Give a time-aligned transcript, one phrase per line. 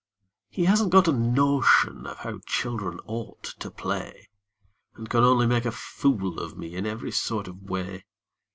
[0.49, 4.29] He hasn't got a notion of how children ought to play,
[4.95, 8.05] And can only make a fool of me in every sort of way.